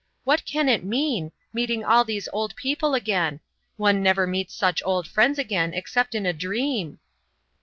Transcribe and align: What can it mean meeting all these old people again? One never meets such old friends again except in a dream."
What 0.23 0.43
can 0.45 0.67
it 0.67 0.83
mean 0.83 1.31
meeting 1.53 1.85
all 1.85 2.03
these 2.03 2.27
old 2.33 2.55
people 2.55 2.95
again? 2.95 3.39
One 3.77 4.01
never 4.01 4.25
meets 4.25 4.55
such 4.55 4.81
old 4.83 5.07
friends 5.07 5.37
again 5.37 5.75
except 5.75 6.15
in 6.15 6.25
a 6.25 6.33
dream." 6.33 6.97